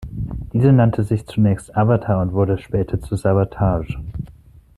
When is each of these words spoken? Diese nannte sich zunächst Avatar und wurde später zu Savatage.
Diese 0.51 0.71
nannte 0.73 1.03
sich 1.03 1.27
zunächst 1.27 1.77
Avatar 1.77 2.23
und 2.23 2.33
wurde 2.33 2.57
später 2.57 2.99
zu 2.99 3.15
Savatage. 3.15 3.99